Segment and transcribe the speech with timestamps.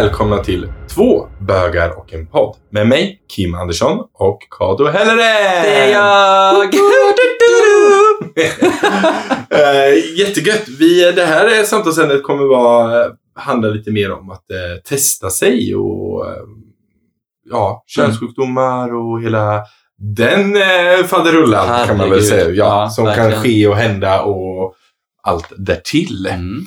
[0.00, 5.16] välkomna till två bögar och en podd med mig, Kim Andersson och Kado Helleren!
[5.62, 6.74] Det är jag!
[9.50, 10.68] Eh, Jättegött!
[10.78, 16.26] Vi, det här samtalsämnet kommer vara, handla lite mer om att eh, testa sig och
[16.26, 16.32] eh,
[17.50, 19.62] ja, könssjukdomar och hela
[19.98, 22.24] den eh, faderullan kan man väl Herregud.
[22.28, 22.44] säga.
[22.50, 23.30] Ja, Ja, som verkligen.
[23.32, 24.74] kan ske och hända och
[25.22, 26.26] allt därtill.
[26.30, 26.64] Mm,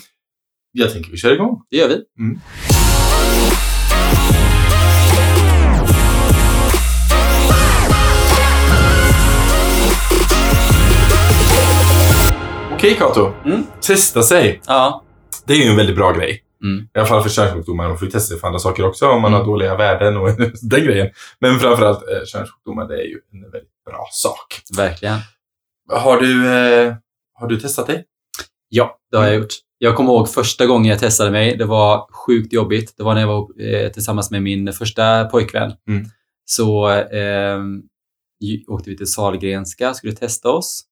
[0.71, 1.61] Jag tänker vi kör igång.
[1.71, 1.93] det gör vi.
[1.95, 2.78] Okej
[13.13, 13.63] Kato, Mm.
[13.81, 14.61] testa sig.
[14.67, 15.03] Ja.
[15.45, 16.43] Det är ju en väldigt bra grej.
[16.63, 16.87] Mm.
[16.95, 17.87] I alla fall för könssjukdomar.
[17.87, 19.39] Man får ju testa sig för andra saker också om man Mm.
[19.39, 20.29] har dåliga värden och
[20.61, 21.09] den grejen.
[21.39, 24.61] Men framförallt eh, könssjukdomar, det är ju en väldigt bra sak.
[24.77, 25.17] Verkligen.
[25.91, 26.95] Har du, eh,
[27.33, 28.05] har du testat dig?
[28.69, 29.53] Ja, det har jag gjort.
[29.77, 31.57] Jag kommer ihåg första gången jag testade mig.
[31.57, 32.93] Det var sjukt jobbigt.
[32.97, 35.73] Det var när jag var eh, tillsammans med min första pojkvän.
[35.87, 36.05] Mm.
[36.45, 37.59] Så eh,
[38.67, 40.83] åkte vi till Sahlgrenska skulle testa oss.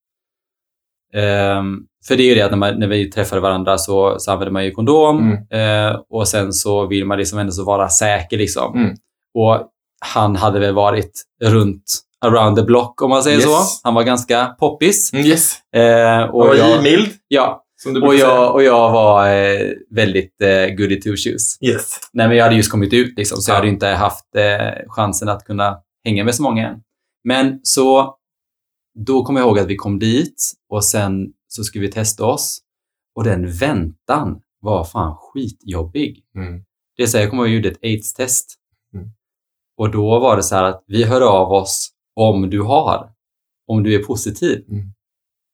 [1.13, 1.77] Ehm,
[2.07, 4.51] för det är ju det att när, man, när vi träffade varandra så, så använder
[4.51, 8.37] man ju kondom eh, och sen så vill man liksom ändå så vara säker.
[8.37, 8.75] Liksom.
[8.77, 8.95] Mm.
[9.33, 9.67] Och
[10.15, 11.11] han hade väl varit
[11.43, 11.83] runt
[12.25, 13.45] around the block om man säger Yes.
[13.45, 13.57] så.
[13.83, 15.13] Han var ganska poppis.
[15.13, 15.53] Mm, yes.
[15.75, 17.63] Eh, Och och, jag, mild, ja,
[18.03, 19.59] och, jag, och jag var eh,
[19.95, 21.57] väldigt eh, goody two shoes.
[21.61, 21.99] Yes.
[22.13, 23.59] Nej, men jag hade just kommit ut liksom, så jag Ja.
[23.59, 26.75] hade inte haft eh, chansen att kunna hänga med så många än.
[27.23, 28.15] Men så,
[29.05, 31.27] då kommer jag ihåg att vi kom dit och sen
[31.57, 32.59] så skulle vi testa oss.
[33.15, 36.23] Och den väntan var fan skitjobbig.
[36.35, 36.63] Mm.
[36.97, 38.55] Det är så här, jag kommer ihåg att jag gjorde ett aids-test.
[38.93, 39.09] Mm.
[39.77, 43.11] Och då var det så här att vi hör av oss om du har,
[43.67, 44.65] om du är positiv.
[44.69, 44.93] Mm.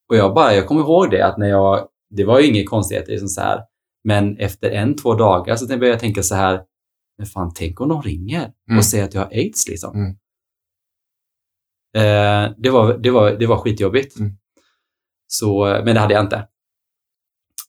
[0.09, 3.11] Och jag bara, jag kommer ihåg det att när jag, det var ju inget konstigheter
[3.11, 3.61] liksom så här.
[4.03, 6.63] Men efter en, två dagar så började jag tänka så här,
[7.17, 8.77] men fan tänk om de ringer Mm.
[8.77, 9.95] och säger att jag har aids liksom.
[9.95, 10.09] Mm.
[11.95, 14.15] Eh, det, var, det, var, det var skitjobbigt.
[15.33, 16.47] Så, men det hade jag inte.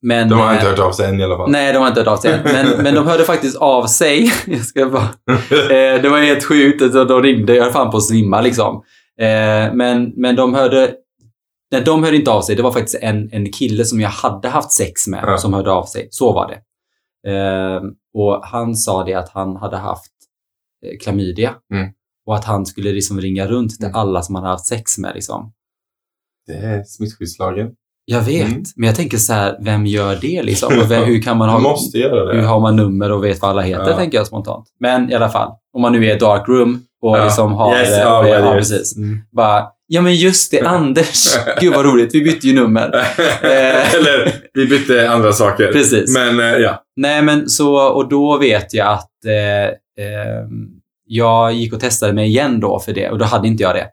[0.02, 1.50] Men, De har eh, inte hört av sig än i alla fall.
[1.50, 2.41] Nej, de har inte hört av sig än.
[2.44, 4.32] Men, men de hörde faktiskt av sig.
[4.47, 5.02] Jag ska bara,
[5.70, 6.82] eh, det var helt sjukt.
[6.82, 7.54] att De ringde.
[7.54, 8.82] Jag höll fan på att svimma liksom.
[9.20, 10.94] Eh, men, men de hörde...
[11.72, 12.56] Nej, de hörde inte av sig.
[12.56, 15.38] Det var faktiskt en, en kille som jag hade haft sex med Ja.
[15.38, 16.08] som hörde av sig.
[16.10, 16.60] Så var det.
[17.32, 17.81] Eh,
[18.14, 20.12] och han sa det att han hade haft
[20.86, 21.54] eh, klamydia.
[21.75, 21.88] Mm.
[22.26, 23.96] Och att han skulle liksom ringa runt till Mm.
[23.96, 25.12] alla som han hade haft sex med.
[25.14, 25.52] Liksom.
[26.47, 27.69] Det är smittskyddslagen.
[28.06, 28.62] Jag vet, Mm.
[28.77, 30.78] men jag tänker så här, vem gör det liksom?
[30.78, 31.59] Och vem, hur kan man ha...
[31.59, 32.47] Man måste göra Hur det.
[32.47, 33.97] har man nummer och vet vad alla heter, Ja.
[33.97, 34.66] tänker jag spontant.
[34.81, 37.25] Men i alla fall, om man nu är i dark room och Ja.
[37.25, 37.77] liksom har...
[37.77, 38.97] Yes, ja, ja, precis.
[38.97, 39.19] Mm.
[39.32, 41.25] Bara, ja men just det, Anders.
[41.60, 42.94] Gud vad roligt, vi bytte ju nummer.
[43.43, 43.94] Eh.
[43.94, 45.72] Eller, vi bytte andra saker.
[45.72, 46.15] Precis.
[46.15, 46.82] Men eh, ja.
[46.97, 49.65] Nej men så, och då vet jag att eh,
[50.05, 50.44] eh,
[51.06, 53.87] jag gick och testade mig igen då för det och då hade inte jag det.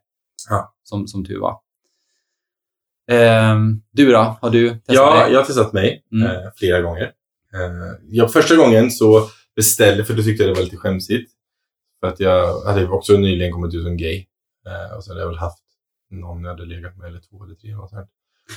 [0.50, 0.74] Ja.
[0.84, 1.54] Som, som tur var.
[3.12, 3.56] Eh,
[3.92, 4.38] du då?
[4.42, 5.34] Har du testat Ja, dig?
[5.34, 6.28] jag har testat mig Mm.
[6.28, 7.04] eh, flera gånger.
[7.54, 11.32] Eh, ja, första gången så beställde, för då tyckte jag det var lite skämsigt.
[12.00, 14.26] För att jag hade också nyligen kommit ut som gay.
[14.68, 15.64] Eh, och så hade jag väl haft
[16.12, 17.76] någon jag hade legat med, eller två eller tre.
[17.76, 18.10] Något sånt.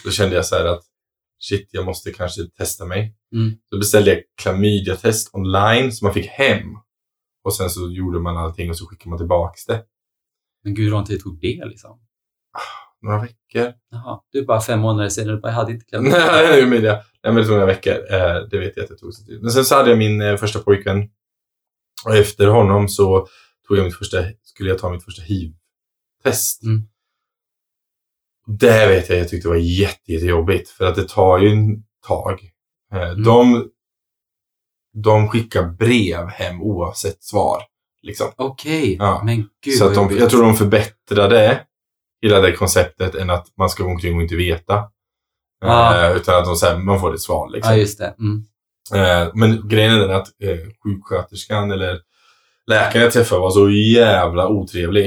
[0.04, 0.82] Då kände jag så här att
[1.38, 3.14] shit, jag måste kanske testa mig.
[3.32, 3.54] Mm.
[3.70, 6.66] Då beställde jag klamydia-test online som man fick hem.
[7.44, 9.84] Och sen så gjorde man allting och så skickade man tillbaks det.
[10.64, 12.00] Men gud, hur lång tid tog det liksom?
[13.04, 13.72] Några veckor.
[13.91, 16.09] Jaha, du är bara fem månader bara, jag hade inte klämt.
[16.10, 17.92] Nej, men nej, men det tog några veckor.
[17.92, 19.42] Eh, det vet jag att det tog sin tid.
[19.42, 21.10] Men sen så hade jag min eh, första pojkvän.
[22.06, 23.26] Och efter honom så
[23.69, 26.62] tog jag mitt första, skulle jag ta mitt första hiv-test.
[26.62, 26.82] Mm.
[28.47, 30.69] Det vet jag, jag tyckte det var jätte, jättejobbigt.
[30.70, 32.50] För att det tar ju en tag.
[32.93, 33.22] Eh, Mm.
[33.22, 33.70] de,
[35.03, 37.62] de skickar brev hem oavsett svar.
[38.03, 38.31] Liksom.
[38.37, 39.23] Okej, Ja.
[39.25, 41.67] men gud så att de, jag tror de förbättrade
[42.25, 44.85] hela det konceptet än att man ska gå omkring och inte veta.
[45.61, 46.06] Ja.
[46.06, 47.50] Eh, utan att här, man får ett svar.
[47.50, 47.73] Liksom.
[47.73, 48.15] Ja, just det.
[48.19, 48.44] Mm.
[48.94, 52.00] Eh, men grejen är den att eh, sjuksköterskan eller
[52.67, 55.06] läkaren jag träffade var så jävla otrevlig.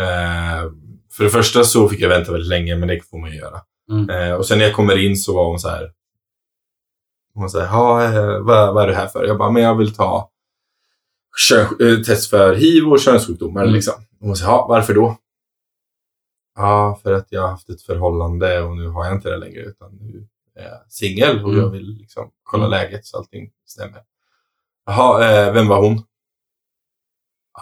[0.00, 0.70] Eh,
[1.12, 3.60] för det första så fick jag vänta väldigt länge, men det får man ju göra.
[3.90, 4.10] Mm.
[4.10, 5.90] Eh, och sen när jag kommer in så var hon så här.
[7.34, 7.62] Hon sa,
[8.04, 9.24] eh, vad, vad är du här för?
[9.24, 10.30] Jag bara, men jag vill ta
[11.36, 13.62] kön, eh, test för hiv och könssjukdomar.
[13.62, 13.74] Mm.
[13.74, 13.94] Liksom.
[14.20, 15.16] Och hon sa, varför då?
[16.54, 19.60] Ja, för att jag har haft ett förhållande och nu har jag inte det längre
[19.60, 21.60] utan nu är jag singel och Mm.
[21.60, 22.70] jag vill liksom kolla Mm.
[22.70, 24.02] läget så allting stämmer.
[24.86, 26.02] Jaha, eh, vem var hon?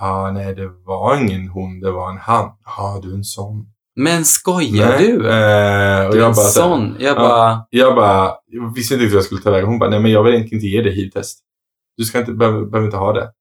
[0.00, 2.50] Ja, nej, det var ingen hon, det var en han.
[2.64, 3.66] Ja, du är en sån.
[3.96, 5.12] Men skojar Nej, du?
[5.14, 6.96] Eh, och du är jag en bara, sån.
[6.98, 7.20] Jag Ja.
[7.20, 9.68] bara, jag bara, jag visste inte vad jag skulle ta vägen.
[9.68, 11.40] Hon bara, nej men jag vill egentligen inte ge dig hiv-test.
[11.96, 13.32] Du ska inte, behöver, behöver inte ha det.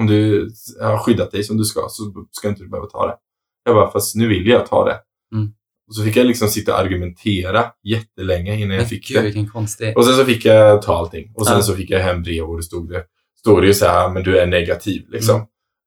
[0.00, 0.48] Om du
[0.80, 3.16] har skyddat dig som du ska så ska inte du behöva ta det.
[3.64, 4.98] Jag bara, fast nu vill jag ta det.
[5.34, 5.52] Mm.
[5.88, 9.46] Och så fick jag liksom sitta och argumentera jättelänge innan jag fick gud, det.
[9.46, 9.96] konstig...
[9.96, 11.32] Och sen så fick jag ta allting.
[11.36, 11.62] Och sen Ja.
[11.62, 13.04] så fick jag hem brev och det stod det,
[13.38, 15.36] stod det ju så här, men du är negativ liksom.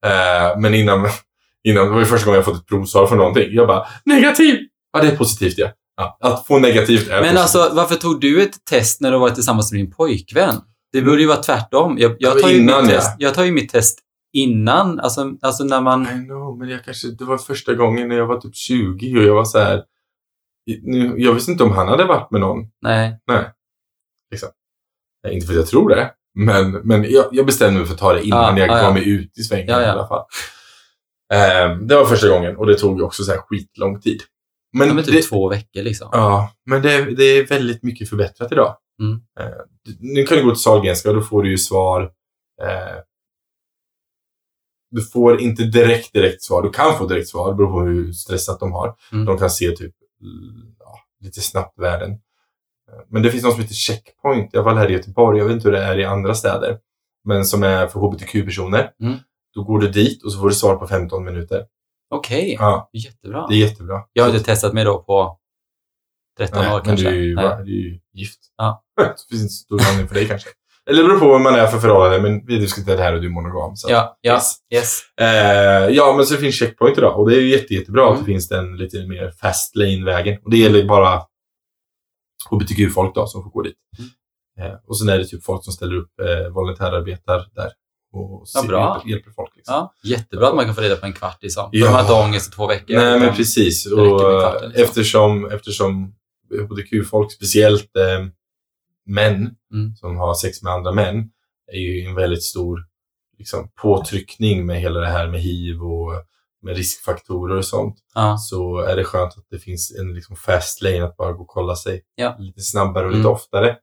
[0.05, 0.51] Mm.
[0.51, 1.07] Eh, men innan,
[1.63, 3.47] innan, det var ju första gången jag fått ett provsvar för någonting.
[3.51, 4.59] Jag bara, negativ!
[4.93, 5.67] Ja, det är positivt ja.
[5.97, 7.39] ja att få negativt är Men positivt.
[7.39, 10.55] alltså, varför tog du ett test när du var tillsammans med din pojkvän?
[10.91, 11.97] Det borde ju vara tvärtom.
[11.99, 12.99] Jag, jag, tar, ju innan, mitt ja.
[12.99, 13.99] test, jag tar ju mitt test
[14.33, 16.03] innan, alltså, alltså när man...
[16.03, 19.23] I know, men jag kanske, det var första gången när jag var typ 20 och
[19.23, 19.83] jag var så här.
[20.81, 22.59] Nu, jag visste inte om han hade varit med någon.
[22.81, 23.19] Nej.
[23.31, 27.99] Eh, Inte för att jag tror det, men, men jag, jag bestämde mig för att
[27.99, 28.93] ta det innan Ja, jag ja, gav ja.
[28.93, 29.87] mig ut i svängen Ja, ja.
[29.87, 30.25] i alla fall.
[31.33, 34.21] Eh, det var första gången och det tog ju också så här skitlång tid.
[34.77, 36.09] Men, Men, men typ det, två veckor liksom.
[36.11, 38.75] Ja, men det, det är väldigt mycket förbättrat idag.
[39.01, 39.21] Mm.
[39.85, 42.01] Du- nu kan du gå till Sahlgrenska och då får du ju svar.
[42.61, 42.97] Eh,
[44.95, 46.63] du får inte direkt direkt svar.
[46.63, 48.95] Du kan få direkt svar, beror på hur stressat de har.
[49.11, 49.25] Mm.
[49.25, 49.95] De kan se typ
[50.79, 52.11] ja, lite snabbt värden.
[52.11, 55.37] Eh, Men det finns något som heter checkpoint, i alla fall här i Göteborg.
[55.39, 56.77] Jag vet inte hur det är i andra städer.
[57.25, 58.91] Men som är för hbtq-personer.
[59.01, 59.17] Mm.
[59.53, 61.65] Då går du dit och så får du svar på 15 minuter.
[62.09, 63.47] Okej, Ja, jättebra.
[63.47, 64.01] det är jättebra.
[64.13, 65.39] Jag har inte testat mig då på
[66.37, 67.09] 13 Nej, år men kanske.
[67.09, 67.45] du är ju, Nej.
[67.65, 68.39] du är ju gift.
[68.57, 68.83] Ja.
[68.97, 70.49] det finns inte stor anledning för dig kanske.
[70.89, 73.21] Eller det beror på vad man är för förhållande, men vi diskuterar det här och
[73.21, 73.75] du är monogam.
[73.75, 73.87] Så.
[73.87, 74.53] att- Ja, ja, Yes.
[74.73, 74.99] yes.
[75.21, 78.19] Eh, ja, men så finns checkpoint idag och det är ju jätte, jättebra att Mm.
[78.25, 80.37] det finns den lite mer fast lane-vägen.
[80.43, 81.21] Och det gäller bara
[82.49, 83.75] hbtq-folk då som får gå dit.
[83.99, 84.71] Mm.
[84.71, 87.71] Eh, och sen är det typ folk som ställer upp eh, volontärarbetar där
[88.13, 89.03] och Ja, bra.
[89.05, 89.55] hjälper, folk.
[89.55, 89.73] Liksom.
[89.75, 91.69] Ja, jättebra att man kan få reda på en kvart liksom.
[91.71, 91.85] Ja.
[91.85, 92.95] De har inte ångest i två veckor.
[92.95, 93.85] Nej, men precis.
[93.91, 94.83] Och, kvarten, liksom.
[94.83, 96.13] eftersom, eftersom
[96.69, 98.25] hbtq-folk, speciellt eh,
[99.05, 99.95] män Mm.
[99.95, 101.29] som har sex med andra män,
[101.71, 102.79] är ju en väldigt stor
[103.37, 106.11] liksom, påtryckning med hela det här med hiv och
[106.61, 107.95] med riskfaktorer och sånt.
[108.13, 108.37] Ja.
[108.37, 111.47] Så är det skönt att det finns en liksom, fast lane att bara gå och
[111.47, 112.35] kolla sig Ja.
[112.39, 113.31] lite snabbare och lite Mm.
[113.31, 113.77] oftare.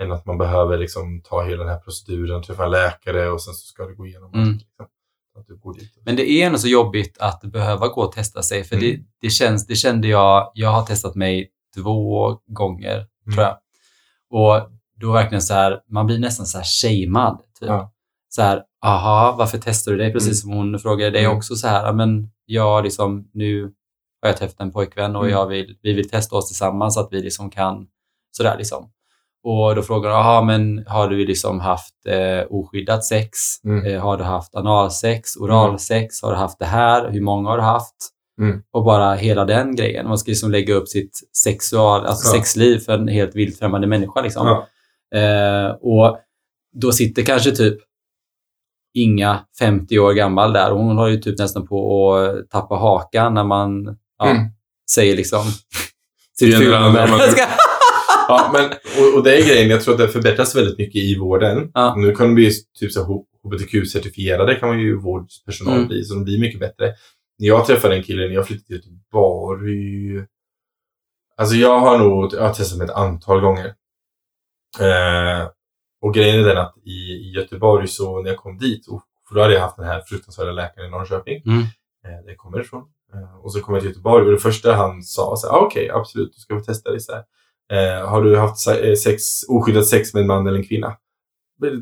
[0.00, 3.54] Än att man behöver liksom, ta hela den här proceduren, träffa en läkare och sen
[3.54, 4.52] så ska det gå igenom Mm.
[4.52, 4.86] Liksom.
[6.04, 8.64] Men det är ändå så jobbigt att behöva gå och testa sig.
[8.64, 8.88] För Mm.
[8.90, 13.34] det, det, känns, det kände jag, jag har testat mig två gånger, Mm.
[13.34, 13.58] tror jag.
[14.32, 14.68] Och
[15.00, 17.38] då verkligen så här, man blir nästan så här shamead.
[17.60, 17.68] Typ.
[17.68, 17.92] Ja.
[18.28, 20.12] Så här, aha, varför testar du dig?
[20.12, 21.36] Precis som hon frågade dig Mm.
[21.36, 23.62] också så här, "Ja, men jag liksom, nu
[24.22, 25.32] har jag träffat en pojkvän och Mm.
[25.32, 27.86] jag vill, vi vill testa oss tillsammans så att vi liksom kan,
[28.36, 28.90] sådär liksom.
[29.44, 33.38] Och då frågar hon, aha, men har du liksom haft eh, oskyddat sex?
[33.64, 33.86] Mm.
[33.86, 36.22] Eh, har du haft analsex, oralsex?
[36.22, 37.10] Har du haft det här?
[37.10, 37.94] Hur många har du haft?
[38.40, 38.62] Mm.
[38.70, 40.08] Och bara hela den grejen.
[40.08, 42.32] Man ska liksom lägga upp sitt sexual, alltså Ja.
[42.40, 44.20] sexliv för en helt vilt främmande människa.
[44.22, 44.46] Liksom.
[44.46, 44.66] Ja.
[45.18, 46.18] Eh, och
[46.74, 47.78] då sitter kanske typ
[48.94, 53.34] Inga 50 år gammal där och hon har ju typ nästan på att tappa hakan
[53.34, 54.42] när man ja, Mm.
[54.90, 55.42] säger liksom
[56.38, 57.08] sitt fulnummer.
[58.28, 58.64] Ja, men,
[59.04, 61.70] och, och det är grejen, jag tror att det förbättras väldigt mycket i vården.
[61.74, 61.94] Ja.
[61.96, 62.50] Nu kan de bli
[62.80, 65.88] typ så HBTQ-certifierade kan man ju vårdpersonal Mm.
[65.88, 66.92] bli, så de blir mycket bättre.
[67.42, 70.26] När jag träffade en kille när jag flyttade till Göteborg.
[71.36, 73.66] Alltså jag har nog jag har testat mig ett antal gånger.
[74.80, 75.48] Eh,
[76.02, 79.34] och grejen är den att i, i Göteborg så när jag kom dit, och, för
[79.34, 81.42] då hade jag haft den här fruktansvärda läkaren i Norrköping.
[81.46, 81.58] Mm.
[82.04, 82.82] Eh, jag kommer ifrån.
[83.14, 85.58] Eh, och så kom jag till Göteborg och det första han sa var så ah,
[85.60, 87.24] okej absolut, du ska få testa dig så här.
[88.00, 90.96] Eh, har du haft eh, sex, oskyddat sex med en man eller en kvinna?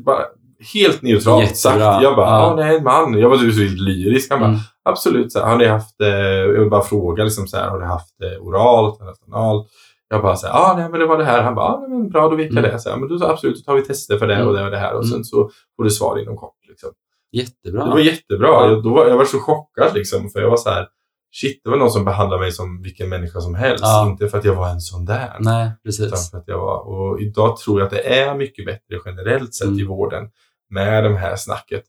[0.05, 0.25] Bara,
[0.73, 1.55] helt neutralt Jättebra.
[1.91, 2.03] sagt.
[2.03, 2.55] Jag bara, Ja.
[2.55, 3.19] det är en man.
[3.19, 4.31] Jag var typ så lyrisk.
[4.31, 4.59] Han bara, Mm.
[4.83, 5.31] Absolut.
[5.31, 7.85] Så här, har ni haft, eh, jag vill bara fråga, liksom, så här, har du
[7.85, 9.67] haft eh, oralt, har haft analt?
[10.09, 11.41] Jag bara, så här, ah, nej men det var det här.
[11.43, 12.63] Han bara, ah, nej, men bra då jag Mm.
[12.63, 12.79] det.
[12.79, 14.47] Så här, men då absolut, då tar vi tester för det Mm.
[14.47, 14.93] och det och det här.
[14.93, 15.11] Och Mm.
[15.11, 16.55] sen så får du svar inom kort.
[16.69, 16.89] Liksom.
[17.31, 17.83] Jättebra.
[17.85, 18.47] Det var jättebra.
[18.47, 18.69] Ja.
[18.69, 20.87] Jag, då var, jag var så chockad liksom, för jag var så här,
[21.33, 23.83] shit, det var någon som behandlade mig som vilken människa som helst.
[23.83, 24.07] Ja.
[24.09, 25.35] Inte för att jag var en sån där.
[25.39, 25.77] Nej, Utan
[26.09, 26.31] precis.
[26.31, 29.67] för att jag var, och idag tror jag att det är mycket bättre generellt sett
[29.67, 29.79] Mm.
[29.79, 30.29] i vården
[30.69, 31.83] med det här snacket.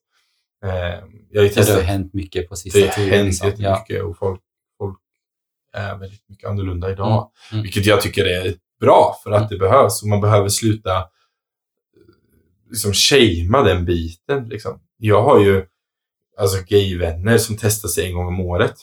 [0.64, 3.10] Eh, jag har Ja, det testat, har hänt mycket på sista det har tiden.
[3.12, 3.48] hänt liksom.
[3.58, 3.70] Ja.
[3.70, 4.40] jättemycket och folk,
[4.78, 4.98] folk
[5.72, 7.06] är väldigt mycket annorlunda idag.
[7.50, 7.52] Mm.
[7.52, 7.62] Mm.
[7.62, 9.48] Vilket jag tycker är bra för att Mm.
[9.50, 11.04] det behövs och man behöver sluta eh,
[12.70, 14.48] liksom shamea den biten.
[14.48, 14.80] Liksom.
[14.96, 15.66] Jag har ju
[16.38, 18.74] alltså gayvänner som testar sig en gång om året.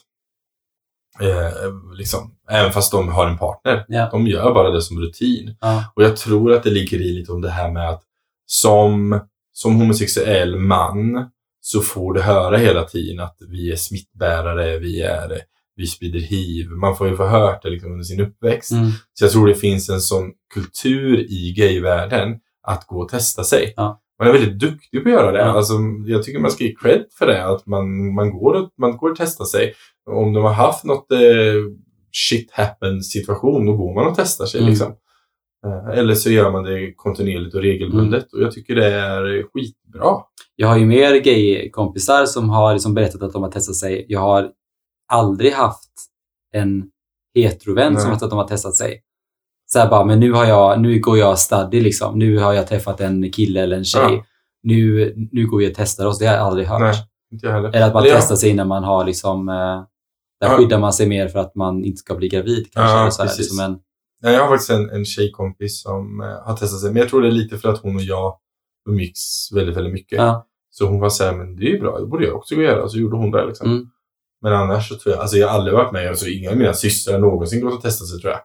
[1.22, 1.52] Eh,
[1.98, 3.86] liksom, även fast de har en partner.
[3.88, 4.10] Ja.
[4.12, 5.56] De gör bara det som rutin.
[5.62, 5.92] Ja.
[5.96, 8.04] Och jag tror att det ligger i lite om det här med att
[8.46, 9.20] som,
[9.52, 11.30] som homosexuell man
[11.62, 15.42] så får du höra hela tiden att vi är smittbärare, vi, är,
[15.76, 16.70] vi sprider hiv.
[16.70, 18.72] Man får ju få hört det liksom under sin uppväxt.
[18.72, 18.92] Mm.
[19.14, 23.74] Så jag tror det finns en sån kultur i gayvärlden att gå och testa sig.
[23.76, 24.02] Ja.
[24.20, 25.40] man är väldigt duktig på att göra det.
[25.40, 25.46] Ja.
[25.46, 25.74] Alltså,
[26.06, 27.46] jag tycker man ska ge cred för det.
[27.46, 29.74] Att man, man, går, och, man går och testar sig.
[30.12, 31.20] Om de har haft något eh,
[32.12, 34.60] shit happen situation, då går man och testar sig.
[34.60, 34.70] Mm.
[34.70, 34.94] Liksom.
[35.66, 38.34] Eh, eller så gör man det kontinuerligt och regelbundet.
[38.34, 38.42] Mm.
[38.42, 40.16] Och jag tycker det är skitbra.
[40.56, 44.06] Jag har ju mer gay-kompisar som har liksom berättat att de har testat sig.
[44.10, 44.50] Jag har
[45.12, 45.90] aldrig haft
[46.54, 46.84] en
[47.36, 49.02] heterovän som har sagt att de har testat sig.
[49.72, 52.20] Så här bara, men nu, har jag, nu går jag study liksom.
[52.20, 54.14] Nu har jag träffat en kille eller en tjej.
[54.14, 54.24] Ja.
[54.64, 56.20] Nu, nu går vi och testar oss.
[56.20, 56.82] Det har jag aldrig hört.
[56.82, 56.96] Nej,
[57.32, 57.70] inte heller.
[57.70, 58.20] Eller att man Eller ja.
[58.20, 59.50] testar sig innan man har liksom...
[59.50, 59.56] Eh,
[60.42, 60.58] där Ja.
[60.58, 62.96] skyddar man sig mer för att man inte ska bli gravid kanske.
[62.96, 63.80] Ja, eller så här, liksom en,
[64.22, 66.92] Nej, jag har faktiskt en, en tjejkompis som eh, har testat sig.
[66.94, 68.38] Men jag tror det är lite för att hon och jag
[68.90, 70.18] umgicks väldigt, väldigt mycket.
[70.18, 72.90] ja, Så hon var såhär, men det är ju bra, det borde jag också göra.
[72.90, 73.72] Så gjorde hon det liksom.
[73.72, 73.88] Mm.
[74.42, 76.74] Men annars så tror jag, alltså jag har aldrig varit med, alltså inga av mina
[76.74, 78.42] systrar någonsin gått och testat sig tror jag.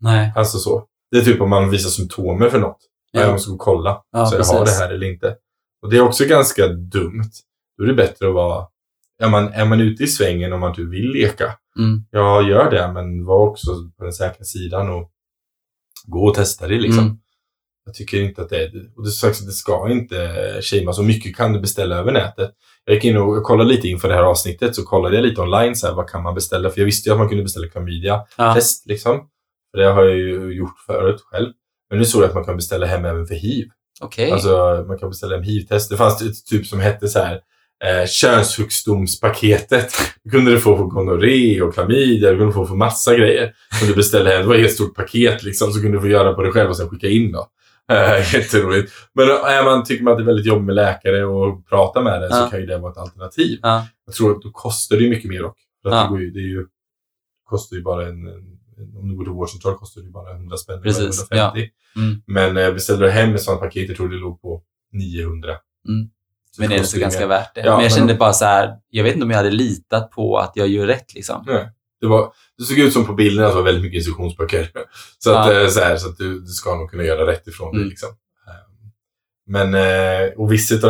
[0.00, 0.32] nej.
[0.36, 0.84] Alltså så.
[1.10, 2.78] Det är typ om man visar symptomer för något.
[3.12, 3.20] Ja.
[3.20, 3.26] Ja.
[3.26, 4.02] Jag måste gå och kolla.
[4.12, 5.36] Ja, så jag har det här eller inte.
[5.82, 7.30] Och det är också ganska dumt.
[7.78, 8.66] Då är det bättre att vara,
[9.22, 12.04] är man, är man ute i svängen om man typ vill leka, Mm.
[12.10, 15.10] ja gör det, men var också på den säkra sidan och
[16.06, 17.04] gå och testa det liksom.
[17.04, 17.16] Mm.
[17.86, 20.16] Jag tycker inte att det är, och det sagt det ska inte
[20.62, 22.50] shamea så mycket kan du beställa över nätet.
[22.84, 25.76] Jag gick in och kollade lite inför det här avsnittet så kollade jag lite online
[25.76, 26.70] så här, vad kan man beställa?
[26.70, 28.54] För jag visste ju att man kunde beställa klamydia Ja.
[28.54, 29.28] test liksom.
[29.70, 31.52] För det har jag ju gjort förut själv.
[31.90, 33.68] Men nu såg jag att man kan beställa hem även för hiv.
[34.00, 34.30] Okej.
[34.30, 35.90] Alltså man kan beställa hem hiv-test.
[35.90, 37.40] Det fanns ett typ som hette så här
[37.84, 39.92] eh, könssjukdomspaketet.
[40.24, 43.54] Det kunde du få för gonorré och klamydia, du kunde få för massa grejer.
[43.78, 44.42] Som du beställde hem.
[44.42, 46.70] Det var ett helt stort paket liksom, så kunde du få göra på dig själv
[46.70, 47.46] och sen skicka in då.
[47.92, 48.92] Eh, jätteroligt.
[49.14, 52.20] Men är man, tycker man att det är väldigt jobbigt med läkare och prata med
[52.20, 52.44] det Ja.
[52.44, 53.58] så kan ju det vara ett alternativ.
[53.62, 53.86] Ja.
[54.06, 55.56] Jag tror att då kostar det mycket mer dock.
[55.82, 56.16] För att Ja.
[56.16, 56.66] det, ju, det ju,
[57.50, 58.50] kostar ju bara en, en
[58.96, 60.82] om du går till vårdcentral kostar det bara 100 spänn.
[60.82, 61.70] Precis, 150.
[61.96, 62.22] Mm.
[62.26, 64.62] Men eh, beställde du hem ett sånt paket, jag tror det låg på
[64.92, 65.50] 900.
[65.88, 66.08] Mm.
[66.58, 67.60] Men det är så ganska värt det.
[67.60, 70.10] Ja, men jag men- kände bara så här, jag vet inte om jag hade litat
[70.10, 71.44] på att jag gör rätt liksom.
[71.46, 71.70] Nej.
[72.00, 74.68] Det, var, det såg ut som på bilderna att det var väldigt mycket instruktionsböcker.
[75.18, 75.60] Så att, Ja.
[75.62, 77.82] eh, så här, så att du, du ska nog kunna göra rätt ifrån Mm.
[77.82, 77.88] det.
[77.88, 78.08] Liksom.
[78.08, 78.54] Eh,
[79.46, 80.88] Men, eh, och vissa av de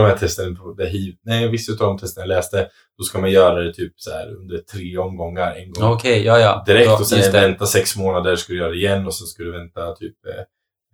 [0.85, 2.69] här hiv, nej, vissa av de testerna jag läste,
[2.99, 5.55] då ska man göra det typ så här under tre omgångar.
[5.55, 6.63] En gång Okej, ja ja.
[6.67, 9.43] direkt Ja, och sen vänta sex månader, ska du göra det igen och sen ska
[9.43, 10.17] du vänta typ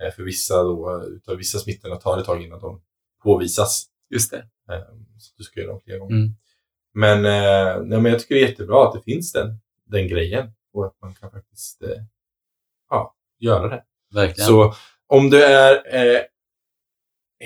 [0.03, 2.81] eh, för vissa då, utav vissa smittorna tar det ett tag innan de
[3.23, 3.87] påvisas.
[4.11, 4.39] Just det.
[4.75, 4.81] Eh,
[5.19, 6.17] Så du ska göra dem flera gånger.
[6.17, 6.31] Mm.
[6.95, 10.53] Men, eh, nej, men jag tycker det är jättebra att det finns den, den grejen
[10.73, 12.03] och att man kan faktiskt eh,
[12.91, 13.85] ja, göra det.
[14.15, 14.49] Verkligen.
[14.49, 14.75] Så
[15.07, 16.21] om du är eh,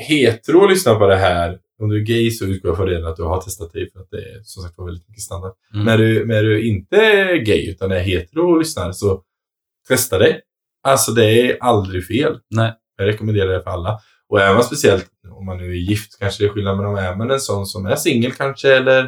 [0.09, 3.11] hetero och lyssnar på det här, om du är gay så utgår jag från redan
[3.11, 5.53] att du har testat dig för att det är som sagt var väldigt mycket standard.
[5.75, 5.87] Mm.
[5.87, 9.23] När, du, när du inte är gay utan är hetero och lyssnar så
[9.89, 10.41] testa dig.
[10.83, 12.41] Alltså det är aldrig fel.
[12.51, 12.73] Nej.
[12.97, 14.01] Jag rekommenderar det för alla.
[14.35, 16.97] Och är man speciellt, om man nu är gift kanske det är skillnad, men om
[16.97, 19.01] är man en sån som är singel kanske eller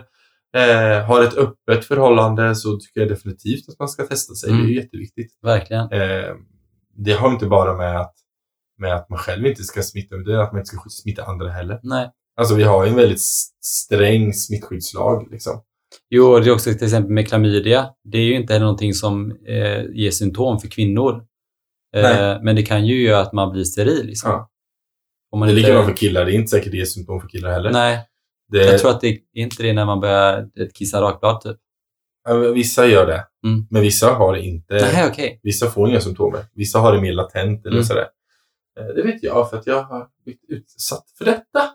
[0.56, 4.50] eh, har ett öppet förhållande så tycker jag definitivt att man ska testa sig.
[4.50, 4.66] Mm.
[4.66, 5.32] Det är jätteviktigt.
[5.42, 5.92] Verkligen.
[5.92, 6.34] Eh,
[6.96, 8.14] det har inte bara med att,
[8.78, 11.80] med att man själv inte ska smitta, utan att man inte ska smitta andra heller.
[11.82, 12.10] Nej.
[12.36, 13.22] Alltså vi har ju en väldigt
[13.64, 15.62] sträng smittskyddslag liksom.
[16.10, 17.90] Jo, och det är också till exempel med klamydia.
[18.04, 21.24] Det är ju inte heller någonting som eh, ger symptom för kvinnor.
[21.96, 24.06] Eh, men det kan ju göra att man blir steril.
[24.06, 24.30] Liksom.
[24.30, 24.50] Ja.
[25.30, 27.20] Om man Det är inte- likadant för killar, det är inte säkert det ger symptom
[27.20, 27.70] för killar heller.
[27.70, 28.06] Nej,
[28.48, 31.56] det, jag tror att det är inte det när man börjar kissa rakblad typ.
[32.54, 33.66] Vissa gör det, Mm.
[33.70, 34.74] men vissa har det inte.
[34.74, 35.40] Nej, okej.
[35.42, 36.34] Vissa får inga symptom.
[36.54, 37.84] Vissa har det mer latent eller Mm.
[37.84, 38.06] sådär.
[38.80, 41.70] Eh, Det vet jag för att jag har blivit utsatt för detta.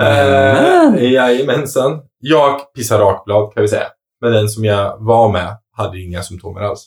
[0.00, 0.94] Nämen.
[0.98, 2.00] Eh, jajamensan.
[2.18, 3.86] Jag pissar rakblad kan vi säga.
[4.20, 6.86] Men den som jag var med hade inga symptom alls.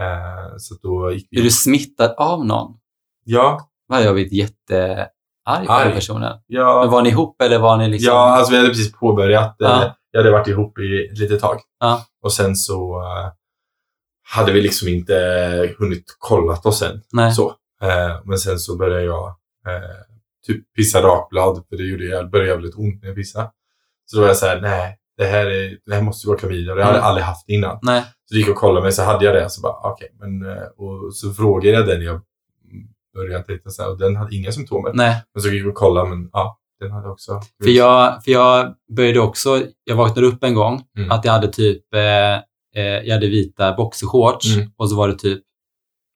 [0.00, 1.38] Eh, så då gick vi...
[1.38, 2.78] Är du smittad av någon?
[3.24, 4.32] Ja, Vad jag blivit
[5.52, 5.84] jättearg på Arg?
[5.84, 6.38] den personen.
[6.46, 8.12] ja, Men var ni ihop eller var ni liksom...
[8.14, 9.60] ja, alltså vi hade precis påbörjat.
[9.62, 9.94] eh, Ja.
[10.10, 11.60] Jag hade varit ihop i ett litet tag.
[11.80, 12.04] Ja.
[12.22, 13.32] Och sen så eh,
[14.30, 15.14] hade vi liksom inte
[15.78, 17.02] hunnit kollat oss än.
[17.12, 17.32] Nej.
[17.32, 17.48] Så.
[17.82, 19.26] Eh, men sen så började jag
[19.66, 19.96] eh,
[20.46, 23.50] typ pissa rakblad, för det gjorde jag, började väldigt ont när jag pissade.
[24.06, 26.38] Så då var jag så här, nej, det här, är, det här måste ju vara
[26.38, 26.74] klamydia.
[26.74, 27.08] Det hade jag Mm.
[27.08, 27.78] aldrig haft innan.
[27.82, 28.02] Nej.
[28.02, 29.50] Så jag gick och kollade mig, så hade jag det.
[29.50, 32.20] Så bara, okej, men, eh, och så frågade jag den jag
[33.18, 34.90] började titta så här, och den hade inga symptom.
[34.94, 35.22] Nej.
[35.34, 37.40] Men så gick jag och kollade, men ja, den hade också.
[37.64, 41.10] För jag, för jag började också, jag vaknade upp en gång Mm.
[41.10, 42.34] att jag hade typ, eh,
[42.82, 44.70] eh, jag hade vita boxershorts Mm.
[44.76, 45.42] och så var det typ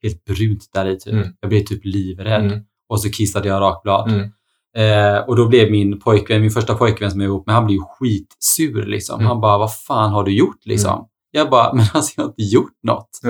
[0.03, 1.13] helt brunt där i typ.
[1.13, 1.29] Mm.
[1.41, 2.61] Jag blev typ livrädd Mm.
[2.89, 4.09] och så kissade jag rakblad.
[4.11, 4.31] Mm.
[4.77, 7.67] Eh, och då blev min pojkvän, min första pojkvän som jag var ihop med, han
[7.67, 9.15] blev skitsur liksom.
[9.21, 9.27] Mm.
[9.27, 11.09] Han bara, vad fan har du gjort liksom?
[11.31, 13.21] Jag bara, men alltså jag har inte gjort något.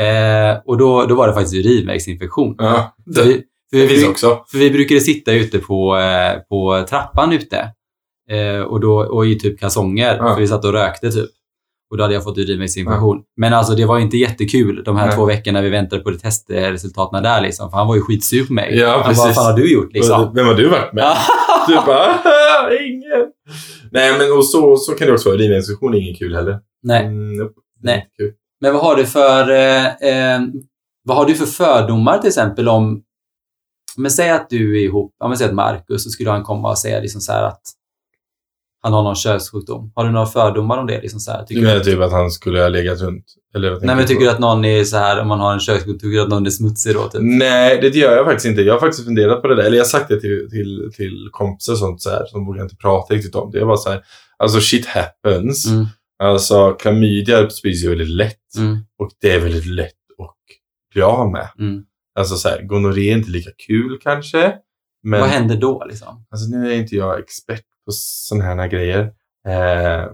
[0.00, 2.54] Eh, och då, då var det faktiskt urinvägsinfektion.
[2.58, 4.44] Ja, För vi, Det vi, finns också.
[4.50, 7.68] för vi brukade sitta ute på, eh, på trappan ute.
[8.30, 10.16] Eh, och, då, och i typ kalsonger.
[10.16, 10.34] Ja.
[10.34, 11.30] För vi satt och rökte typ.
[11.90, 13.22] Och då hade jag fått urinvägsinfektion.
[13.36, 15.16] Men alltså det var inte jättekul de här Nej.
[15.16, 17.70] två veckorna vi väntade på det testresultaten där liksom.
[17.70, 18.78] För han var ju skitsur på mig.
[18.78, 20.34] Ja, han bara, vad fan har du gjort liksom?
[20.34, 21.04] Vem har du varit med?
[21.04, 21.16] Ja.
[21.68, 22.18] Du bara,
[22.80, 23.26] ingen.
[23.90, 25.38] Nej, men och så, så kan det också vara.
[25.38, 26.58] Urinvägsinfektion är inget kul heller.
[26.82, 27.04] Nej.
[27.06, 27.54] Mm, nope.
[27.82, 28.08] Det Nej.
[28.18, 28.32] Kul.
[28.60, 30.40] Men vad har du för eh, eh,
[31.04, 33.02] vad har du för fördomar till exempel om
[33.96, 36.70] men säg att du är ihop, ja, men säg att Marcus, så skulle han komma
[36.70, 37.60] och säga liksom så att
[38.82, 39.92] han har någon könssjukdom.
[39.94, 41.00] Har du några fördomar om det?
[41.00, 41.44] Liksom så här?
[41.44, 43.24] Tycker Du menar typ att han skulle ha legat runt?
[43.54, 45.98] Eller nej, men tycker du att någon är så här, om man har en könssjukdom,
[45.98, 47.08] tycker du att någon är smutsig då?
[47.08, 47.20] Typ?
[47.22, 48.62] Nej, det gör jag faktiskt inte.
[48.62, 49.62] Jag har faktiskt funderat på det där.
[49.62, 52.62] Eller jag har sagt det till, till, till kompisar och sånt så här, som vågar
[52.62, 53.58] inte prata riktigt om det.
[53.58, 54.02] Jag var så här,
[54.36, 55.66] alltså shit happens.
[55.66, 55.86] Mm,
[56.18, 58.56] Alltså klamydia sprids ju väldigt lätt.
[58.58, 60.36] mm, Och det är väldigt lätt att
[60.92, 61.48] bli av med.
[61.58, 61.84] mm.
[62.18, 64.54] Alltså så här, gonorré är inte lika kul kanske.
[65.02, 66.26] Men Vad händer då liksom?
[66.30, 69.00] alltså, nu är inte jag expert på sådana här grejer.
[69.48, 70.06] Eh,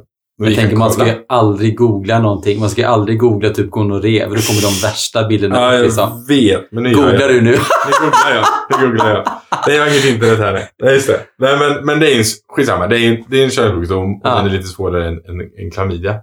[0.45, 2.61] Jag tänker man ska ju aldrig googla någonting.
[2.61, 5.83] Man ska ju aldrig googla typ gonorré, för då kommer de värsta bilderna Ja, jag
[5.83, 6.25] Liksom.
[6.29, 6.73] vet.
[6.73, 7.31] Men nu Googlar jag.
[7.31, 7.51] du nu?
[7.51, 8.45] Nu googlar jag.
[8.81, 9.25] Nu googlar jag.
[9.67, 10.69] Det är inget internet här.
[10.83, 11.21] Nej, just det.
[11.39, 12.87] Nej, men, men det är en, skitsamma.
[12.87, 14.37] Det är en, det är en könssjukdom och Ja.
[14.37, 16.17] den är lite svårare än, än, än klamydia.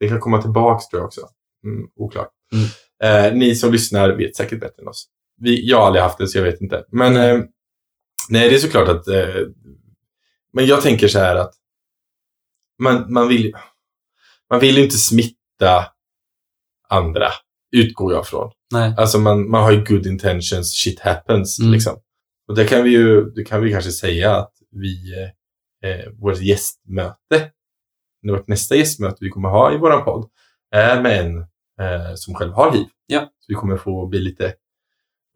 [0.00, 1.20] Det kan komma tillbaks tror jag också.
[1.66, 2.28] Mm, oklart.
[3.04, 5.06] Eh, ni som lyssnar vet säkert bättre än oss.
[5.40, 6.84] Vi, jag har aldrig haft det så jag vet inte.
[6.92, 7.40] Men eh,
[8.28, 9.08] nej, det är såklart att...
[9.08, 9.24] Eh,
[10.52, 11.52] men jag tänker så här att
[12.80, 13.52] man, man vill
[14.50, 15.86] man vill ju inte smitta
[16.88, 17.28] andra,
[17.76, 18.50] utgår jag från.
[18.72, 18.94] Nej.
[18.96, 21.58] Alltså man, man har ju good intentions, shit happens.
[21.60, 21.72] Mm.
[21.72, 21.96] Liksom.
[22.48, 25.12] Och det kan vi ju det kan vi kanske säga att vi,
[25.84, 27.50] eh, vårt gästmöte,
[28.28, 30.30] vårt nästa gästmöte vi kommer ha i våran podd,
[30.70, 31.38] är med en
[31.80, 32.86] eh, som själv har hiv.
[33.06, 33.20] Ja.
[33.20, 34.54] Så vi kommer få bli lite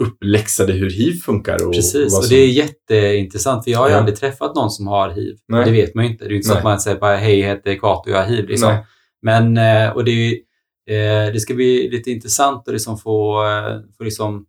[0.03, 1.67] uppläxade hur hiv funkar.
[1.67, 3.99] Och Precis, och som, det är jätteintressant för jag har ju Ja.
[3.99, 5.37] aldrig träffat någon som har hiv.
[5.49, 5.65] Nej.
[5.65, 6.25] Det vet man ju inte.
[6.25, 6.59] Det är inte så Nej.
[6.59, 8.49] att man säger bara hej, jag heter Kato, jag har hiv.
[8.49, 8.69] Liksom.
[8.69, 8.85] Nej.
[9.23, 10.33] Men, eh, och det, ju,
[10.91, 14.47] eh, det ska bli lite intressant att liksom få, eh, få liksom,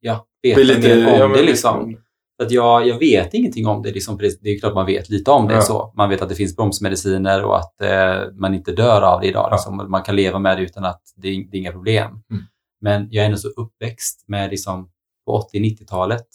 [0.00, 1.42] ja, veta lite, mer om ja, men det.
[1.42, 1.96] Liksom.
[2.42, 3.92] att jag, jag vet ingenting om det.
[3.92, 5.54] Liksom, det är klart man vet lite om det.
[5.54, 5.60] Ja.
[5.60, 5.92] Så.
[5.96, 9.48] Man vet att det finns bromsmediciner och att eh, man inte dör av det idag.
[9.52, 9.90] Liksom.
[9.90, 12.10] Man kan leva med det utan att det är, det är inga problem.
[12.30, 12.42] Mm.
[12.86, 14.90] Men jag är ändå så uppväxt med liksom,
[15.26, 16.26] på 80-90-talet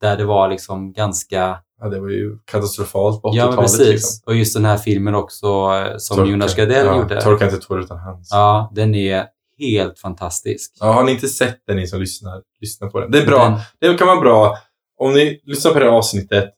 [0.00, 1.58] där det var liksom ganska...
[1.80, 3.70] Ja, det var ju katastrofalt på Ja, men 80-talet.
[3.70, 3.88] precis.
[3.88, 4.22] Liksom.
[4.26, 7.20] Och just den här filmen också eh, som Torka- Jonas Gardell ja, gjorde.
[7.22, 8.28] Torka inte tår utan hands.
[8.32, 9.26] Ja, den är
[9.58, 10.76] helt fantastisk.
[10.80, 13.10] Ja, har ni inte sett den, ni som lyssnar, lyssna på den.
[13.10, 13.44] Det är bra.
[13.80, 14.58] Den, Det kan vara bra
[14.98, 16.50] om ni lyssnar på det här avsnittet,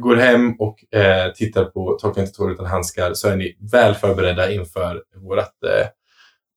[0.00, 3.94] går hem och eh, tittar på Torka inte tår utan handskar så är ni väl
[3.94, 5.86] förberedda inför vårt eh,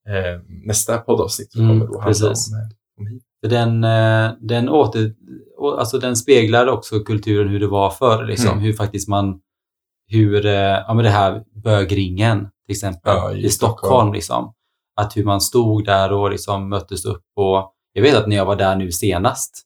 [0.08, 2.52] eh, nästa poddavsnitt som Mm, kommer då handla om, precis.
[2.52, 2.58] eh,
[3.00, 3.20] om hiv.
[3.42, 5.14] för den, eh, den, åter,
[5.78, 8.24] alltså den speglar också kulturen hur det var förr.
[8.24, 8.50] Liksom.
[8.50, 8.60] Mm.
[8.62, 9.40] Hur faktiskt man...
[10.08, 13.78] Hur, eh, ja men det här bögringen till exempel Ja, i, i Stockholm.
[13.78, 14.12] Stockholm.
[14.12, 14.52] Liksom.
[15.00, 17.22] Att hur man stod där och liksom möttes upp.
[17.36, 19.62] Och, jag vet att när jag var där nu senast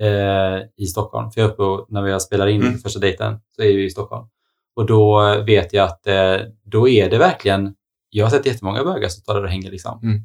[0.00, 2.78] eh, i Stockholm, för jag är uppe och, när vi spelar in Mm.
[2.78, 4.26] första dejten, så är vi i Stockholm.
[4.76, 7.74] Och då vet jag att eh, då är det verkligen,
[8.16, 10.00] jag har sett jättemånga bögar som står där och hänger liksom.
[10.02, 10.20] Mm.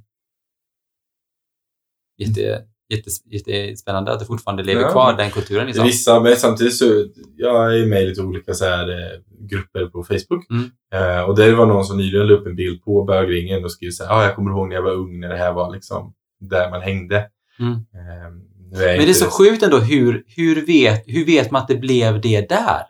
[2.18, 4.92] Jätte, jättes, jättespännande att det fortfarande lever Ja.
[4.92, 5.68] kvar, den kulturen.
[5.68, 5.86] Liksom.
[5.86, 10.04] Vissa, men samtidigt så, jag är med i lite olika så här, eh, grupper på
[10.04, 10.46] Facebook.
[10.50, 10.72] Mm.
[10.94, 13.92] Eh, och det var någon som nyligen la upp en bild på bögringen och skrev
[13.92, 16.14] så här, ah, jag kommer ihåg när jag var ung när det här var liksom
[16.40, 17.30] där man hängde.
[17.60, 17.74] Mm.
[17.74, 18.32] Eh,
[18.72, 22.22] Men det är så sjukt ändå, hur, hur, vet, hur vet man att det blev
[22.22, 22.82] det där?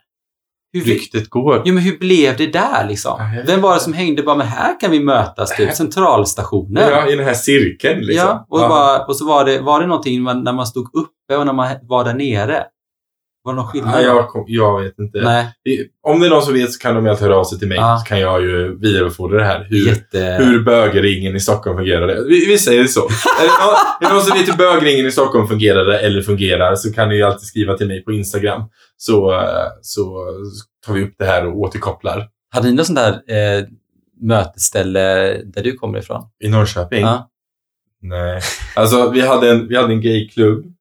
[0.74, 1.62] Hur, Ryktet går.
[1.66, 3.16] jo, men hur blev det där liksom?
[3.36, 6.84] Ja, Vem var det som hängde bara, men här kan vi mötas, typ Här- centralstationen.
[6.90, 8.28] Ja, i den här cirkeln liksom.
[8.28, 11.46] Ja, och, Bara, och så var det, var det någonting när man stod uppe och
[11.46, 12.64] när man var där nere?
[13.44, 13.94] Var det någon skillnad?
[13.96, 15.22] Ja, jag, kom, jag vet inte.
[15.22, 15.48] Nej,
[16.08, 17.78] Om det är någon som vet så kan de alltid höra av sig till mig.
[17.78, 17.98] Ja.
[17.98, 19.68] Så kan jag ju vidarebefordra det här.
[19.70, 20.44] Hur, jätte...
[20.44, 22.24] hur bögringen i Stockholm fungerade.
[22.28, 23.00] Vi, vi säger så.
[23.40, 26.76] är, det någon, är det någon som vet hur bögringen i Stockholm fungerade eller fungerar
[26.76, 28.64] så kan ni ju alltid skriva till mig på Instagram.
[29.02, 30.28] Så, eh, så
[30.86, 32.30] tar vi upp det här och återkopplar.
[32.50, 33.66] Hade ni något sånt där eh,
[34.22, 35.02] mötesställe
[35.44, 36.30] där du kommer ifrån?
[36.44, 37.02] I Norrköping?
[37.02, 37.30] Ja.
[38.02, 38.42] Nej.
[38.76, 40.74] Alltså, vi hade en, vi hade en gayklubb.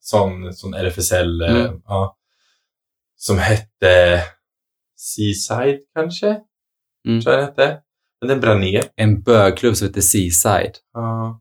[0.00, 1.40] Sån, sån RFSL.
[1.42, 1.80] eh, Mm.
[1.86, 2.16] Ja,
[3.16, 4.22] som hette
[4.96, 6.40] Seaside kanske?
[7.08, 7.20] Mm.
[7.22, 7.80] Tror jag den hette.
[8.20, 8.84] Men den brann ner.
[8.96, 10.72] En bögklubb som heter Seaside.
[10.94, 11.40] Ja.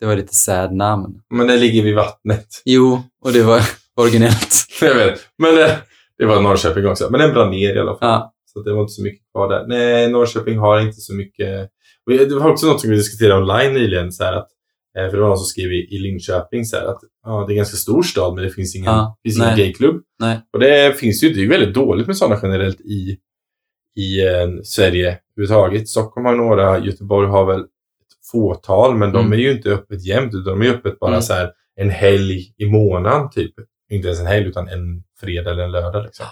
[0.00, 1.22] Det var lite sad namn.
[1.30, 2.62] Men den ligger vid vattnet.
[2.64, 3.60] Jo, och det var
[4.02, 4.54] originellt.
[4.80, 5.20] Jag vet.
[5.38, 5.78] Men det,
[6.18, 7.08] det var Norrköping också.
[7.10, 8.08] Men den brann ner i alla fall.
[8.08, 8.34] Ja.
[8.46, 9.66] Så det var inte så mycket kvar där.
[9.66, 11.68] Nej, Norrköping har inte så mycket.
[12.06, 14.12] Det var också något som vi diskuterade online nyligen.
[14.12, 14.48] Så att
[14.98, 17.54] Eh, för det var någon som skrev i, i Linköping så att ja, det är
[17.54, 20.02] en ganska stor stad men det finns ingen, Ja, finns ingen gayklubb.
[20.52, 23.16] Och det finns ju, det är väldigt dåligt med sådana generellt i,
[23.96, 25.88] i eh, Sverige överhuvudtaget.
[25.88, 27.66] Stockholm har några, Göteborg har väl ett
[28.32, 29.32] fåtal men de Mm.
[29.32, 31.22] är ju inte öppet jämt utan de är öppet bara Mm.
[31.22, 33.54] så här en helg i månaden typ.
[33.92, 36.26] Inte ens en helg utan en fredag eller en lördag liksom.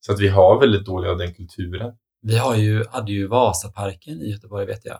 [0.00, 1.92] Så att vi har väldigt dålig av den kulturen.
[2.22, 4.98] Vi har ju, hade ju Vasaparken i Göteborg vet jag.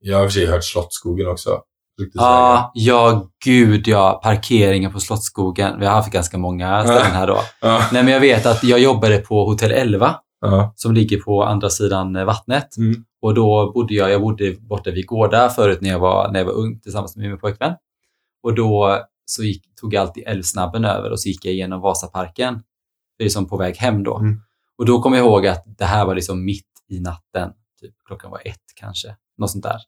[0.00, 1.62] Jag har i och för sig hört Slottsskogen också.
[2.12, 4.20] Ja, ja, gud ja.
[4.22, 5.80] Parkeringen på Slottsskogen.
[5.80, 7.38] Vi har haft ganska många ställen här då.
[7.60, 7.82] Ja.
[7.92, 10.72] Nej, men jag vet att jag jobbade på Hotell 11 Ja.
[10.76, 12.76] som ligger på andra sidan eh, vattnet.
[12.76, 13.04] Mm.
[13.22, 16.46] Och då bodde jag, jag bodde borta vid Gårda förut när jag var, när jag
[16.46, 17.72] var ung tillsammans med min pojkvän.
[18.42, 18.98] Och då
[19.30, 22.62] så gick, tog jag alltid älvsnabben över och så gick jag igenom Vasaparken.
[23.18, 24.18] Det är som på väg hem då.
[24.18, 24.40] Mm.
[24.78, 27.50] Och då kommer jag ihåg att det här var liksom mitt i natten.
[27.80, 29.16] Typ klockan var ett kanske.
[29.38, 29.80] Något sånt där.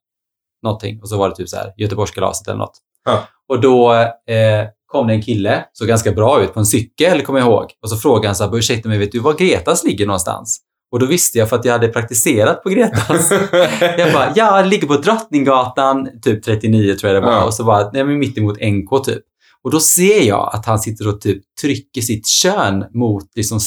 [0.62, 1.00] Någonting.
[1.02, 2.78] Och så var det typ så här Göteborgskalaset eller något.
[3.04, 3.28] Ja.
[3.48, 3.92] Och då
[4.32, 7.72] eh, kom det en kille, såg ganska bra ut, på en cykel kommer jag ihåg.
[7.82, 10.60] Och så frågade han så här, ursäkta mig, vet du var Gretas ligger någonstans?
[10.92, 13.30] Och då visste jag för att jag hade praktiserat på Gretas.
[13.98, 17.32] Jag bara, ja, det ligger på Drottninggatan, typ 39 tror jag det var.
[17.32, 17.44] Ja.
[17.44, 19.22] Och så bara, nej men mitt emot NK typ.
[19.64, 23.60] Och då ser jag att han sitter och typ trycker sitt kön mot, liksom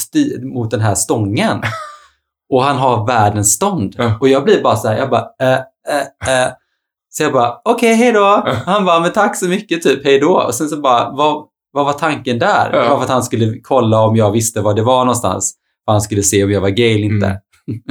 [0.54, 1.62] mot den här stången.
[2.50, 3.96] Och han har världens stånd.
[3.98, 4.18] Ja.
[4.22, 6.52] Och jag blir bara så här, jag bara, äh, äh, äh.
[7.10, 8.48] Så jag bara, okej, hej då.
[8.66, 10.34] Han bara, men tack så mycket, typ, hej då.
[10.48, 12.72] Och sen så bara, vad, vad var tanken där?
[12.72, 15.56] Det var för att han skulle kolla om jag visste var det var någonstans.
[15.86, 17.28] För han skulle se om jag var gay eller inte.
[17.28, 17.82] Mm.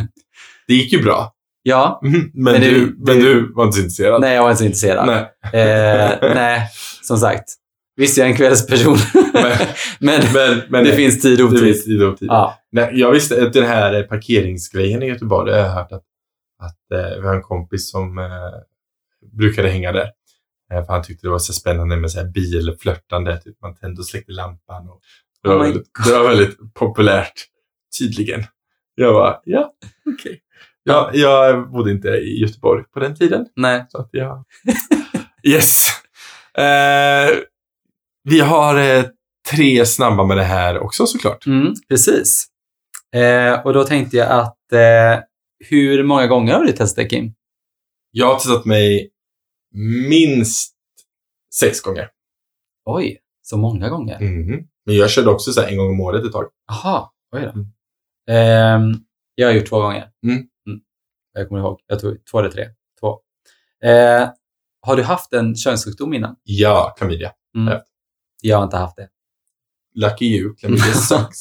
[0.68, 1.32] Det gick ju bra.
[1.62, 4.20] Ja, Men, Men det- du, men du var inte så intresserad?
[4.20, 5.06] nej, jag var inte så intresserad.
[5.06, 5.62] Nej.
[5.62, 6.68] Eh, nej,
[7.02, 7.44] som sagt.
[7.96, 8.96] Visst, jag är en kvällsperson.
[9.32, 9.58] Men-
[10.00, 11.60] men Men, men det finns tid och otid.
[11.60, 12.28] finns tid och tid.
[12.28, 12.58] Ja.
[12.72, 16.04] Nej, jag visste att den här eh, parkeringsgrejen i Göteborg, det har jag hört att,
[16.62, 18.24] att eh, vi har en kompis som eh,
[19.32, 20.10] brukade hänga där.
[20.72, 23.98] Eh, för han tyckte det var så spännande med så här bilflörtande, typ man tände
[24.00, 24.88] och släckte lampan.
[24.88, 25.00] Och
[25.42, 27.32] det, var Oh väldigt, det var väldigt populärt,
[27.98, 28.44] tydligen.
[28.94, 29.72] Jag var ja,
[30.14, 30.40] okej.
[30.82, 33.46] Ja, jag bodde inte i Göteborg på den tiden.
[33.56, 33.86] Nej.
[33.88, 34.44] Så att jag...
[35.42, 35.86] yes!
[36.58, 37.30] Eh,
[38.24, 39.04] vi har eh,
[39.50, 41.46] tre snabba med det här också såklart.
[41.46, 42.46] Mm, precis.
[43.14, 45.24] Eh, och då tänkte jag att eh,
[45.68, 47.34] hur många gånger har du testat Kim?
[48.10, 49.10] Jag har testat mig
[50.08, 50.74] minst
[51.54, 52.10] sex gånger.
[52.84, 54.20] Oj, så många gånger?
[54.20, 54.66] Mhm.
[54.86, 56.44] Men jag körde också så här en gång om året ett tag.
[56.68, 57.50] Jaha, oj då.
[57.50, 57.66] Mm.
[58.30, 59.00] Ehm,
[59.34, 60.10] jag har gjort två gånger.
[60.26, 60.46] Mm.
[61.32, 61.80] Jag kommer ihåg.
[61.86, 62.66] Jag tog två eller tre.
[63.00, 63.20] Två.
[63.88, 64.28] Eh,
[64.80, 66.36] har du haft en könssjukdom innan?
[66.42, 67.32] Ja, klamydia.
[67.56, 67.80] Mm.
[68.44, 68.50] Ja.
[68.50, 69.08] Jag har inte haft det.
[69.94, 71.38] Lucky you, klamydia sucks.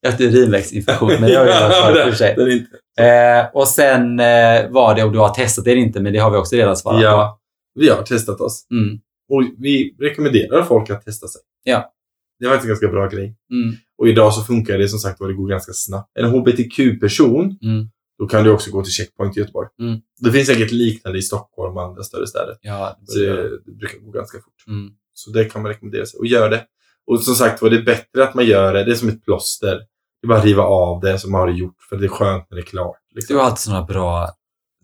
[0.00, 2.34] Jag har haft urinvägsinfektion, men det har jag redan i för sig.
[2.36, 2.70] Den är inte...
[3.04, 6.18] Eh, och sen eh, var det om du har testat det eller inte, men det
[6.18, 7.40] har vi också redan svarat Ja,
[7.74, 8.66] vi har testat oss.
[8.70, 9.00] Mm.
[9.28, 11.40] Och vi rekommenderar folk att testa sig.
[11.64, 11.92] Ja.
[12.40, 13.36] Det var faktiskt en ganska bra grej.
[13.52, 13.74] Mm.
[13.98, 16.10] Och idag så funkar det som sagt och det går ganska snabbt.
[16.18, 17.88] En HBTQ-person, Mm.
[18.18, 19.68] då kan du också gå till Checkpoint i Göteborg.
[19.80, 20.00] Mm.
[20.20, 22.56] Det finns säkert liknande i Stockholm och andra större städer.
[22.60, 24.64] Ja, det Så det, det brukar gå ganska fort.
[24.68, 24.90] Mm.
[25.14, 26.18] Så det kan man rekommendera sig.
[26.18, 26.64] Och gör det.
[27.06, 28.84] Och som sagt var, det är bättre att man gör det.
[28.84, 29.74] Det är som ett plåster.
[30.22, 31.76] Det är bara att riva av det som man har gjort.
[31.88, 32.96] För det är skönt när det är klart.
[33.14, 33.34] Liksom.
[33.34, 34.28] Du har alltid sådana bra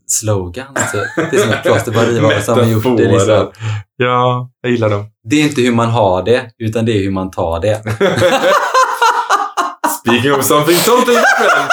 [0.07, 0.93] slogans.
[0.93, 1.31] typ.
[1.31, 3.13] Det är som ett plåster, bara riva av det, har man gjort det.
[3.13, 3.53] Liksom.
[3.97, 5.07] Ja, jag gillar dem.
[5.31, 7.83] Det är inte hur man har det, utan det är hur man tar det.
[10.01, 11.71] Speaking of something totally different.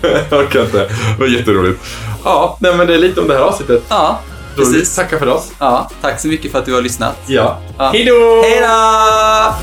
[0.30, 0.78] jag orkar inte.
[0.78, 1.80] Det var jätteroligt.
[2.24, 3.84] Ja, nej, men det är lite om det här avsnittet.
[3.88, 4.20] Ja,
[4.56, 4.94] precis.
[4.96, 5.52] tacka för oss.
[5.58, 7.16] Ja, tack så mycket för att du har lyssnat.
[7.26, 7.58] Ja.
[7.78, 7.90] Ja.
[7.92, 8.42] Hej då!
[8.42, 9.54] Hej då!